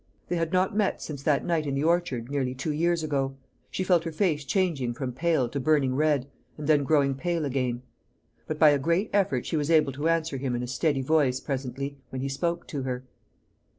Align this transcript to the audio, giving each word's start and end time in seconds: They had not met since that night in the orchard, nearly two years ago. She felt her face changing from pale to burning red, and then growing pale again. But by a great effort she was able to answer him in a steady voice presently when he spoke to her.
They 0.29 0.35
had 0.35 0.51
not 0.51 0.75
met 0.75 0.99
since 0.99 1.21
that 1.21 1.45
night 1.45 1.67
in 1.67 1.75
the 1.75 1.83
orchard, 1.83 2.31
nearly 2.31 2.55
two 2.55 2.71
years 2.73 3.03
ago. 3.03 3.35
She 3.69 3.83
felt 3.83 4.03
her 4.03 4.11
face 4.11 4.43
changing 4.43 4.95
from 4.95 5.13
pale 5.13 5.47
to 5.49 5.59
burning 5.59 5.93
red, 5.93 6.25
and 6.57 6.65
then 6.65 6.83
growing 6.85 7.13
pale 7.13 7.45
again. 7.45 7.83
But 8.47 8.57
by 8.57 8.71
a 8.71 8.79
great 8.79 9.11
effort 9.13 9.45
she 9.45 9.57
was 9.57 9.69
able 9.69 9.91
to 9.91 10.07
answer 10.09 10.37
him 10.37 10.55
in 10.55 10.63
a 10.63 10.67
steady 10.67 11.03
voice 11.03 11.39
presently 11.39 11.99
when 12.09 12.23
he 12.23 12.29
spoke 12.29 12.65
to 12.69 12.81
her. 12.81 13.03